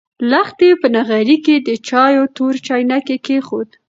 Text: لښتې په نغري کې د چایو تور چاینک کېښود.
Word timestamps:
لښتې 0.29 0.69
په 0.81 0.87
نغري 0.95 1.37
کې 1.45 1.55
د 1.67 1.69
چایو 1.87 2.23
تور 2.35 2.53
چاینک 2.67 3.07
کېښود. 3.25 3.69